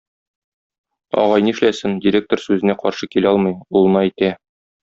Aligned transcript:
Агай 1.25 1.45
нишләсен, 1.49 1.99
директор 2.07 2.43
сүзенә 2.47 2.79
каршы 2.83 3.11
килә 3.15 3.35
алмый, 3.37 3.57
улына 3.83 4.07
әйтә 4.09 4.37